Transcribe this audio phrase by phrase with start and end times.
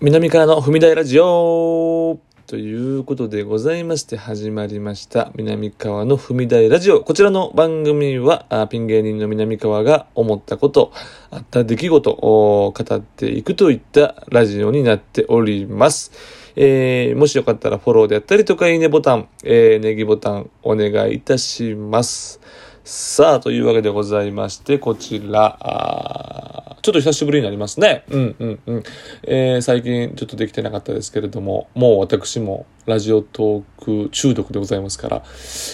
[0.00, 7.00] 南からの踏み台ラジオということでございまして始まりました南川の踏み台ラジオ。
[7.00, 10.92] こちらの番組はピン芸人の南川が思ったこと、
[11.32, 16.12] あった出来事を語っていくといったラジオになっております。
[16.54, 22.40] えー、もしよかったらフォローであったりとかいいねボタン、えー、ネギボタンお願いいたします。
[22.84, 28.04] さあ、というわけでございまして、こちら、ちょっと久しぶりになりますね。
[28.10, 28.82] うんうんうん。
[29.24, 35.22] えー、最近ちょっとできてなかったですけれども、もう私もラジオトーク中毒でございますから、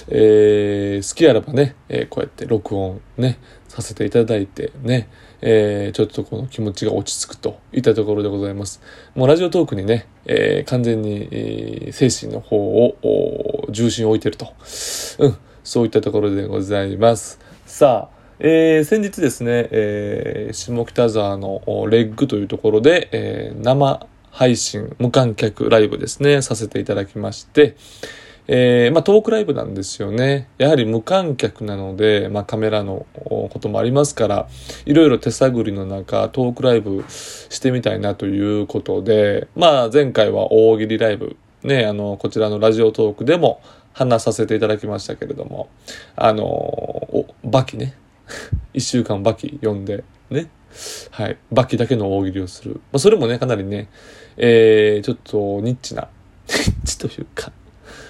[0.08, 3.38] えー、好きあらばね、えー、こうやって録音ね、
[3.68, 5.08] させていただいてね、
[5.40, 8.80] えー、ちょっとこの気持ちが落ち着くといったところでございます。
[9.14, 14.54] もうラジオトークにね、えー、完全に、えー、精神の方を重心を置いてると。
[15.18, 17.40] うん、そういったところでございます。
[17.66, 27.76] さあ、えー、先日ですね、えー、下北沢のレッグというところで、えー、生配信、無観客ライブですね、させていただきまして、
[28.46, 30.48] えー、まあ、トークライブなんですよね。
[30.58, 34.48] やはり無観客なので、まあ、カメラのこともありますから、
[34.84, 45.68] いろいろ手探りの中、トークライブしてみたいなということで、まあ、前回は大喜利ライブ、ね、あの、こちらのラジオトークでも話させていただきましたけれども、
[46.16, 47.94] あの、バキね、
[48.72, 50.48] 一週間バキ読んで、ね。
[51.10, 51.36] はい。
[51.52, 52.74] バキだけの大喜利をする。
[52.74, 53.88] まあ、それもね、かなりね、
[54.36, 56.08] えー、ちょっとニッチな、
[56.48, 57.52] ニッチというか、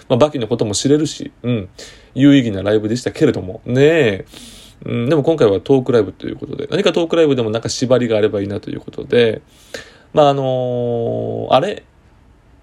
[0.09, 1.69] まあ、バキのことも知れるし、うん、
[2.15, 4.25] 有意義なライブでしたけれども、ねえ、
[4.87, 9.42] うん、でも今回はトークライブということで、何かトークライブでもなんか縛りがあればいいなということで、
[10.12, 11.85] まあ、あのー、あれ、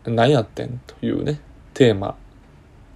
[0.05, 1.39] 何やってんというね、
[1.73, 2.16] テーマ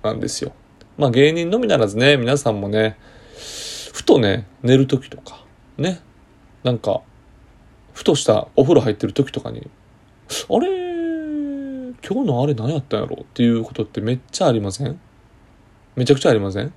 [0.03, 0.53] なんですよ。
[0.98, 2.98] まあ芸人のみならずね、皆さんもね、
[3.96, 5.46] ふとね、寝る時とか、
[5.78, 6.02] ね、
[6.64, 7.00] なんか、
[7.94, 9.70] ふとしたお風呂入ってる時とかに、
[10.50, 15.00] あれ、今日のあれ何やったんやろっていうことってめっちゃありません？
[15.96, 16.73] めちゃくちゃありません？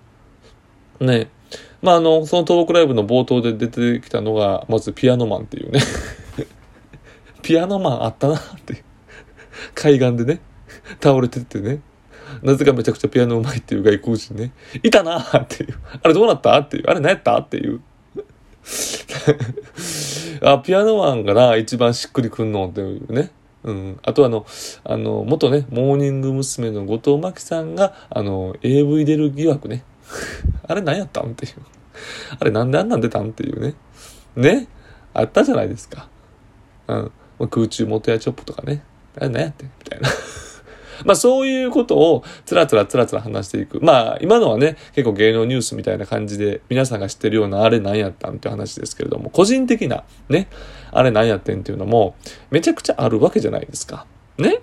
[1.01, 1.29] ね。
[1.83, 5.81] まああの、そのトークライブの冒頭で出てきたのが、まずピアノマンっていうね。
[7.43, 8.85] ピアノマンあったなって。
[9.75, 10.41] 海岸でね、
[11.03, 11.81] 倒れててね、
[12.43, 14.53] なぜかめちゃくちゃピアノうまいっていう外国人ね。
[14.83, 15.79] いたなっていう。
[16.03, 16.85] あれどうなったっていう。
[16.89, 17.81] あれ何やったっていう。
[20.43, 22.53] あ、ピアノマンがな、一番しっくりくん。
[22.53, 23.31] のっていうね。
[23.65, 24.01] うん。
[24.03, 24.47] あとあの、
[24.85, 26.71] あの、元ね、モーニング娘。
[26.71, 27.75] の後藤真希さん。
[27.75, 29.85] が、あの、AV 出る疑惑ね。
[30.67, 31.31] あれ何やったん。
[31.31, 31.53] っていう。
[32.39, 32.71] あれなん。
[32.71, 32.89] であん。
[32.89, 33.01] なん。
[33.01, 33.31] 出たん。
[33.31, 33.75] っていうね。
[34.37, 34.69] ね
[35.15, 36.09] あったじゃないですか。
[36.87, 36.95] う
[37.47, 37.49] ん。
[37.49, 38.83] 空中元やチョップとかね。
[39.17, 40.09] あれ何やってみたいな。
[41.05, 43.81] まあそういうことをつらつらつらつら話していく。
[43.81, 50.49] まあ今のはね、結構芸能ニュースみたいな感じで皆さんが知ってるようなあれ何やったんっていう話ですけれども、個人的なね、
[50.91, 52.15] あれ何やってんっていうのも
[52.51, 54.07] めちゃくちゃあるわけじゃないですか。
[54.39, 54.61] ね？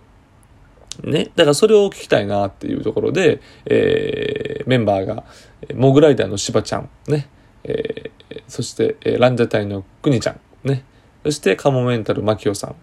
[1.03, 1.29] ね？
[1.35, 5.25] だからそれを聞きたいなっていうところで、えー、メンバーが、
[5.73, 7.28] モグライダーのしばちゃん、ね？
[7.66, 10.85] えー、そして、ランジャタイのくにちゃん、ね？
[11.25, 12.75] そして、カモメンタルマキオさん、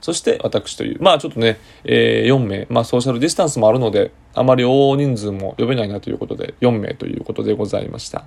[0.00, 8.24] そして私という、まあちょっとね、えー、4名、まあソーシャルディスタンスもあるので、あまり大人数も呼べないなということで、4名ということでございました。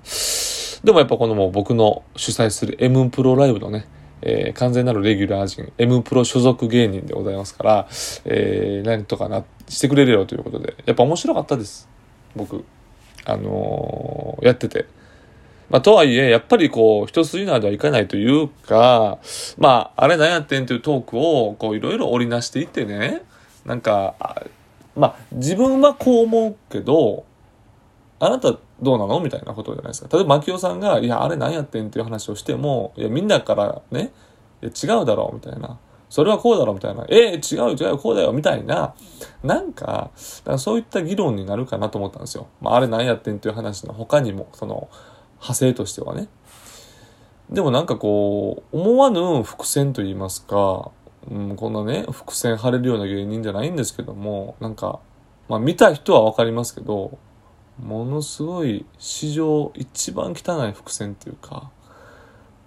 [0.84, 3.86] でもやっぱこのもう僕の主催する M プロライブのね、
[4.22, 7.88] えー、完全なるレギュラー陣、M プロ所属芸人でございますから、
[8.24, 11.88] えー、何とかな、してくれるよということで、やっぱ面白かったです。
[12.36, 12.64] 僕。
[13.24, 14.86] あのー、やってて。
[15.72, 19.18] まあ、とはいえ、やっぱりこう、一筋縄ではいかないというか、
[19.56, 23.22] まあ、あれ何やってんというトークを、こう、いろいろ織りなしていってね、
[23.64, 24.14] なんか、
[24.94, 27.24] まあ、自分はこう思うけど、
[28.20, 29.18] あなたどうなの？
[29.20, 30.14] みたいなことじゃないですか。
[30.14, 34.12] 例えば、牧雄さんが、いや、あれ何やってんっていう話をしても、いや、みんなからね、
[34.62, 35.78] いや、違うだろう、みたいな。
[36.10, 37.06] それはこうだろう、みたいな。
[37.08, 38.94] えー、違う、違う、こうだよ、みたいな。
[39.42, 40.10] なんか、
[40.44, 42.48] かそういった議論になるかなと思ったんですよ。
[42.60, 44.90] まあ、あれ何やってんっていう話の他にも、その、
[45.42, 46.28] 派生としてはね。
[47.50, 50.90] でもなんかこう、思わぬ伏線と言いますか、
[51.30, 55.00] うん、こんなね、伏線張れるような芸人じゃないんですけども、なんか、
[55.48, 57.18] まあ見た人はわかりますけど、
[57.82, 61.70] ものすごい史上一番汚い伏線っていうか、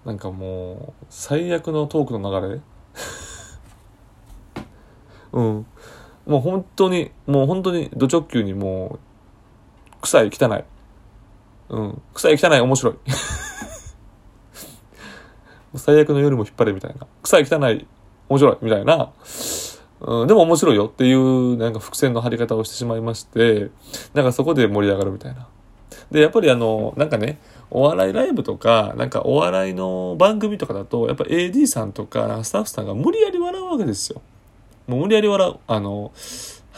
[0.04, 2.62] なんかもう、最悪のトークの流れ
[5.34, 5.66] うん。
[6.28, 9.00] もう本当に、もう本当に、ド直球にも
[9.98, 10.64] う、臭い、汚い。
[11.70, 12.02] うん。
[12.14, 12.96] 臭い汚い面白い。
[15.76, 17.08] 最悪の夜も引っ張れみたいな。
[17.24, 17.86] 臭い汚い
[18.30, 19.10] 面白いみたいな。
[20.02, 23.70] うん、でも面白いよっていうなんか伏線の張り方をしてしまいまして、
[24.14, 25.48] なんかそこで盛り上がるみたいな。
[26.12, 27.40] で、やっぱりあの、なんかね、
[27.72, 34.22] お笑いライブとか、なんかお笑いの番組とかだと、やっぱ AD さんとかスタッフさんが無理やり笑うわけですよ。
[34.88, 36.12] もう無理やり笑う、あの、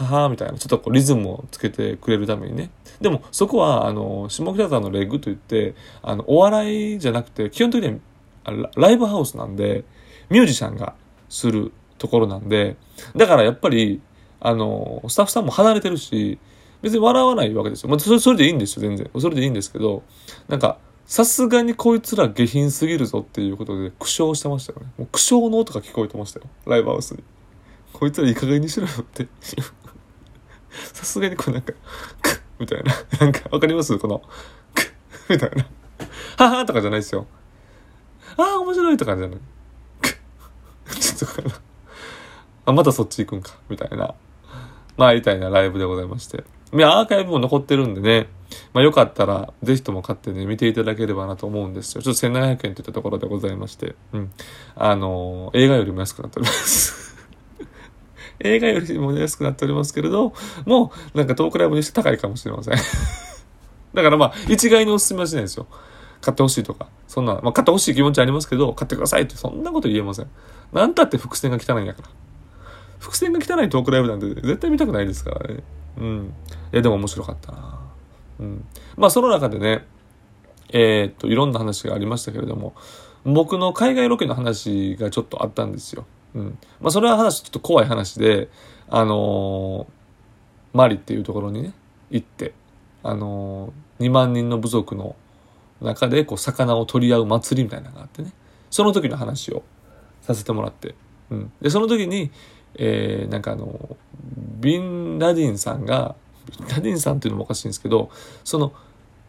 [0.05, 2.69] ははみたいな、ちょっとこうリズムをつけてくれるためにね。
[3.01, 7.99] でも、そこは、あの、下北沢のレッグといって、あの、お笑いじゃなくて、基本的に
[8.43, 9.85] はライブハウスなんで、
[10.29, 10.93] ミュージシャンが
[11.29, 12.77] するところなんで、
[13.15, 14.01] だからやっぱり、
[14.39, 16.37] あの、スタッフさんも離れてるし、
[16.81, 17.89] 別に笑わないわけですよ。
[17.89, 19.09] まあ、それそれでいいんですよ、全然。
[19.19, 20.03] それでいいんですけど、
[20.47, 20.77] なんか、
[21.07, 24.87] さすがにこいつら下品すぎるぞっていうことで苦笑してましたよね。
[24.97, 26.47] もう苦笑の音が聞こえてましたよ。
[26.65, 27.23] ライブハウスに。
[27.93, 29.27] こいつらいい加減にしろよって。
[30.93, 31.73] さすがにこうなんか、
[32.21, 32.93] クッみたいな。
[33.19, 33.97] なんか、わかります？
[33.97, 34.21] この、
[34.73, 35.65] クッみたいな。
[36.37, 37.27] ははとかじゃないですよ。
[38.37, 39.39] ああ、面白いとかじゃない。
[40.01, 41.55] クッちょっとかな。
[42.65, 43.57] あ、またそっち行くんか。
[43.69, 44.13] みたいな。
[44.97, 46.43] まあ、みたいなライブでございまして。
[46.73, 48.27] いや、アーカイブも残ってるんでね。
[48.73, 52.01] まあ、よかったら、ぜひとも買ってね、見ていただければなと思うんですよ。
[52.01, 53.95] ちょっと1700円といったところでございまして。
[54.13, 54.31] うん。
[54.75, 57.16] あのー、映画よりも安くなっております
[58.39, 60.33] 映画よりも安くなっておりますけれど、
[60.65, 62.75] もう、なんかトークライブにして高いかもしれません
[63.93, 65.67] だからまあ、一概にお勧めはしないですよ。
[66.21, 66.87] 買ってほしいとか。
[67.07, 70.27] そんな、まあ、買ってほしい気持ちありますけど、買ってくださいって、そんなこと言えません。
[70.73, 72.09] なんたって伏線が汚いんやから。
[72.99, 75.63] 伏線が汚いトークライブなんて絶対見たくないですからね。
[75.97, 76.33] うん。
[76.73, 77.79] いや、でも面白かったな。
[78.39, 78.65] うん。
[78.97, 79.85] まあ、その中でね、
[80.69, 82.75] えー、っと、いろんな話がありましたけれども、
[83.23, 86.05] 僕の海外ロケの話がちょっとあったんですよ。
[86.35, 86.57] うん。
[86.79, 88.49] まあ、それは話、ちょっと怖い話で、
[88.89, 91.73] あのー、マリっていうところにね、
[92.09, 92.53] 行って、
[93.03, 95.15] あのー、2万人の部族の
[95.81, 98.33] 中で、こう、魚を取り合う祭りみたいなのがあってね、
[98.69, 99.63] その時の話を
[100.21, 100.95] させてもらって、
[101.29, 101.51] うん。
[101.61, 102.31] で、その時に、
[102.75, 103.97] えー、なんかあの、
[104.59, 106.15] ビンラディンさんが、
[106.59, 108.09] ビンラディンさんっていうのもおかしいんですけど、
[108.43, 108.73] その、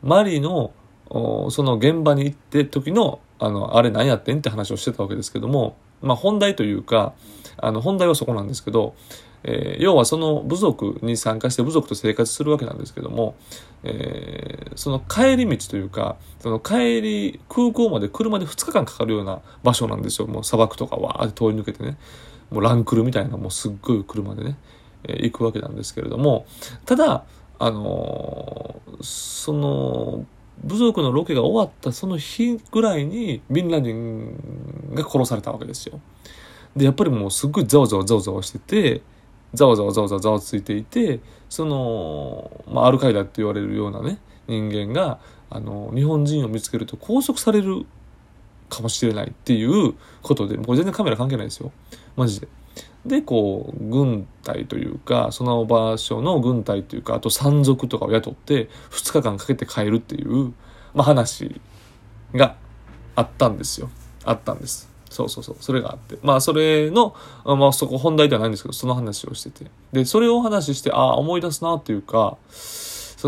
[0.03, 0.73] マリの、
[1.09, 7.13] その現場に行って時の、あの、あれ何やってんって話をしてたわけですけども、まあ本題というか、
[7.57, 8.95] あの、本題はそこなんですけど、
[9.45, 13.37] えー、要はその部族に参加して部族と生活するわけなんですけども、
[13.85, 20.27] えー、その帰り道というか、その帰り、空港まで車で2日間かかるような場所なんですよ。
[20.27, 21.97] もう砂漠とかわーって通り抜けてね。
[22.51, 24.57] もうランクルみたいな、もうすっごい車でね、
[25.05, 26.47] えー、行くわけなんですけれども、
[26.85, 27.25] ただ、
[27.59, 30.27] あのー、その、
[30.65, 36.01] 部族のロケが終わったその日ぐらいにビンラディンが殺されたわけですよ。
[36.77, 39.03] で、やっぱりもうすっごいざわざわざわざわしてて、
[39.55, 45.19] ざわざわざわざわざわついていて、その、まあ、アルカイダって言われるようなね、人間が、
[45.51, 47.87] あの、日本人を見つけると拘束される
[48.69, 51.73] かもしれないっていうことで、もう全然カメラ関係ないですよ。
[52.17, 52.49] マジで。
[53.07, 60.53] で、こう、軍隊というか、その場所の軍隊というか、あと山賊とかを雇って、2日間かけて帰るっていう、
[60.95, 61.61] まあ話
[62.35, 62.57] が
[63.15, 63.91] あったんですよ。
[64.25, 64.89] あったんです。
[65.11, 65.57] そうそうそう。
[65.61, 66.19] それがあって。
[66.23, 67.15] まあ、それの、
[67.45, 69.71] まあ、そこ本題ではないんですけど、その話をしてて。
[69.93, 72.37] で、それをお話しして、ああ、思い出すなっていうか、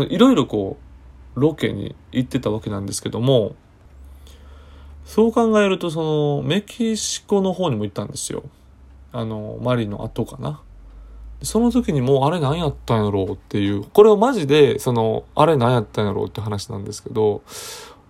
[0.09, 0.77] いろいろこ
[1.35, 3.55] う、ロケに行ってたわけなんですけども、
[5.05, 8.43] そう考えると、その、メキシコの方にも行ったんですよ。
[9.11, 10.61] あの、マリの後かな。
[11.43, 17.41] その時にもうあれ何やったんやろうっていう、これをマジで、その、あれ何やったんやろうって話なんですけど、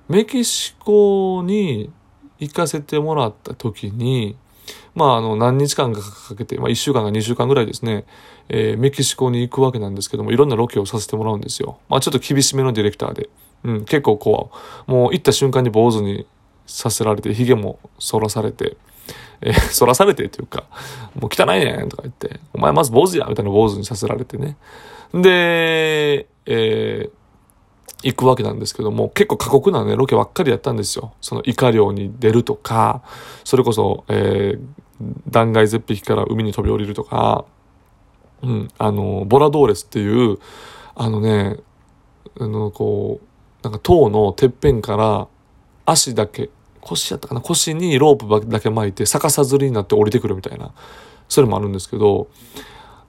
[0.10, 1.92] メキシコに
[2.40, 4.36] 行かせてもらった時に、
[4.94, 8.06] まあ、あの、何日間かかけて、まあ、1週間か2週間ぐらいですね、
[8.50, 11.80] えー、メキシコに行くわけなんですけども、いろんなロケをさせてもらうんですよ。
[11.88, 13.30] まあ、ちょっと厳しめのディレクターで。
[13.64, 14.52] うん、結構こ
[14.88, 16.26] う、もう行った瞬間に坊主に
[16.66, 18.76] させられて、髭も剃らされて、
[19.42, 20.66] えー、 反らされてというか、
[21.20, 24.58] もう汚いねんとか言って、お前まず坊主やみたいな坊主にさせられてね。
[25.14, 27.12] で、えー、
[28.04, 31.14] 行くわけなんですけども、結構過酷なね、ロケばっかりやったんですよ。
[31.22, 33.02] そのイカ漁に出るとか、
[33.44, 34.62] それこそ、えー、
[35.30, 37.46] 断崖絶壁から海に飛び降りるとか、
[38.42, 40.38] うん、あの、ボラドーレスっていう、
[40.96, 41.58] あのね、
[42.40, 45.28] あの、こう、なんか塔のてっぺんから
[45.86, 46.50] 足だけ、
[46.82, 47.42] 腰やったかな？
[47.42, 50.74] 腰にロープだけ巻いて逆さずりになって降りてくるみたいな、
[51.30, 52.28] それもあるんですけど、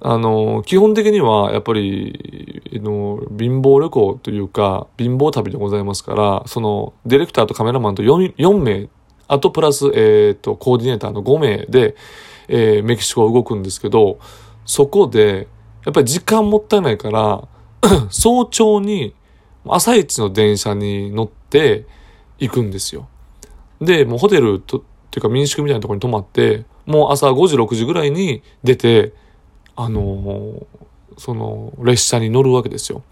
[0.04, 8.88] あの、基本的にはやっぱり、の貧乏旅行というか、貧乏旅でございますから、その、ディレクターとカメラマンと 4, 4名、
[9.28, 11.94] あとプラス、えっ、ー、と、コーディネーターの5名で、
[12.48, 14.18] えー、メキシコは動くんですけど、
[14.66, 15.46] そこで、
[15.84, 17.46] やっぱり時間もったいないから、
[18.10, 19.14] 早朝に
[19.66, 21.86] 朝一の電車に乗って
[22.38, 23.08] 行くんですよ。
[23.82, 29.12] で、もうホテルと、っていうか民宿みたいなところに泊まって、もう朝5時、6時ぐらいに出て、
[29.76, 30.66] あのー、
[31.18, 33.02] その、列車に乗るわけですよ。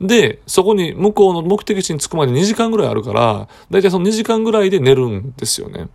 [0.00, 5.88] で、そこに向こうの目的地に着くまで2時間ぐらいあるから、だいたいその2時間ぐらいで寝るんですよね。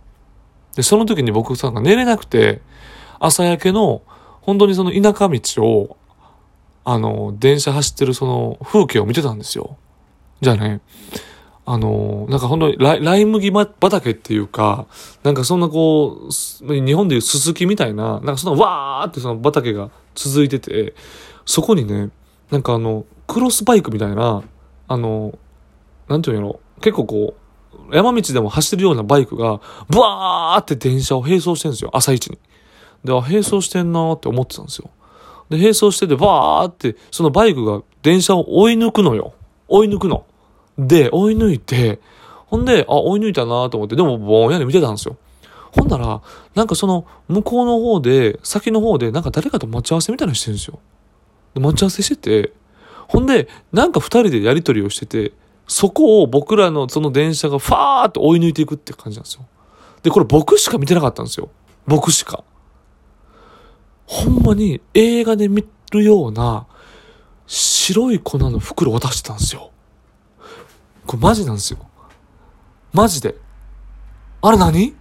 [0.74, 2.60] で、その時に僕さんが、寝れなくて、
[3.20, 4.02] 朝焼けの、
[4.40, 5.96] 本当にその田舎道を、
[6.84, 9.76] あの、電車走ってるその風景を見てたんですよ。
[10.40, 10.80] じゃあね、
[11.70, 14.86] あの、なんか本当にライライ麦畑っていうか、
[15.22, 16.28] なんかそんなこ
[16.62, 20.94] う、日本でいうススキみたいな、なんかそのわーってその畑が続いてて、
[21.44, 22.08] そこにね、
[22.50, 24.42] なんかあの、クロスバイクみたいな、
[24.88, 25.38] あの、
[26.08, 27.34] なんていうの、結構こ
[27.90, 29.60] う、山道でも走ってるようなバイクが、
[29.90, 32.38] ブワーって電車を並走してるんですよ、朝一に。
[33.04, 34.88] で、あ、並走してんなーって思ってたんですよ。
[35.50, 39.34] で、並走してて、バーって、そのバイクが電車を追い抜くのよ。
[39.68, 40.24] 追い抜くの。
[40.78, 42.00] で、追い抜いて、
[42.46, 45.16] ほんで、あ、追い抜いたなと思って、でもぼんやり見てたんですよ。
[45.72, 46.22] ほんなら、
[46.54, 50.78] なんかその、向こうの方で、先の方で、なんか誰かと待ち合わせみたいなのしてるんですよ。
[51.54, 52.52] で、待ち合わせしてて、
[53.08, 55.32] ほんで、なんか二人でやりとりをしてて、
[55.66, 59.46] そこを僕らのその電車がファーって追い抜いていくって感じなんですよ。
[60.02, 61.50] で、これ僕しか見てなかったんですよ。
[61.86, 62.44] 僕しか。
[64.06, 66.66] ほんまに映画で見るような
[67.46, 69.70] 白い粉の袋を渡してたんですよ。
[71.08, 71.78] これマジなんですよ。
[72.92, 73.34] マジで。
[74.42, 74.94] あれ何？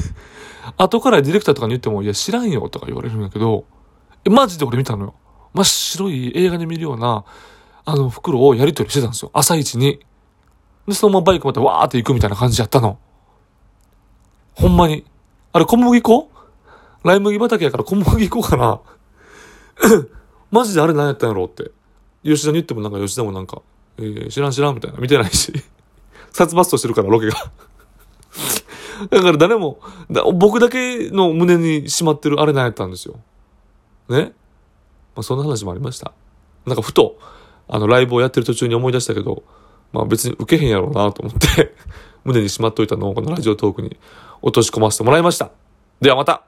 [0.76, 3.64] 後からディレクターとかに言っても、いや知らんよとか言われるんだけど、
[4.24, 5.14] え、マジで俺見たのよ。
[5.54, 7.24] 真っ白い映画で見るような、
[7.86, 9.30] あの袋をやり取りしてたんですよ。
[9.32, 10.00] 朝一に。
[10.86, 12.98] で、そのままバイクまたわーって行くみたいな感じやったの。
[14.54, 15.06] ほんまに。
[15.52, 16.30] あれ小麦粉？
[17.02, 18.80] ライ麦畑やから小麦粉かな？
[20.52, 21.70] マジであれ何やったんやろって。
[22.22, 23.62] 吉田に言ってもなんか吉田もなんか、
[23.98, 24.98] えー、知らん知らんみたいな。
[24.98, 25.52] 見てないし。
[26.32, 27.34] 殺伐としてるから、ロケが。
[29.10, 29.80] だから誰も、
[30.10, 33.18] だ僕だけの胸にしまってるあれ何やったんですよ。
[34.08, 34.32] ね？
[35.14, 36.12] まあそんな話もありました。
[36.66, 37.18] なんかふと、
[37.68, 39.42] あのライブをやってる途中に思い出したけど、
[39.92, 41.74] まあ別に受けへんやろうなと思って
[42.24, 43.96] 胸にしまっといたのをこのラジオトークに
[44.42, 45.50] 落とし込ませてもらいました。
[46.00, 46.44] ではまた